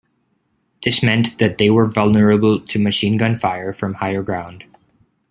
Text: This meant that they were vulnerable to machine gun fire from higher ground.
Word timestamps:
This 0.83 1.03
meant 1.03 1.37
that 1.37 1.59
they 1.59 1.69
were 1.69 1.85
vulnerable 1.85 2.59
to 2.59 2.79
machine 2.79 3.17
gun 3.17 3.37
fire 3.37 3.71
from 3.71 3.93
higher 3.93 4.23
ground. 4.23 4.63